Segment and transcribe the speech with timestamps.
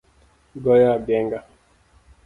[0.63, 1.39] Goyo agenga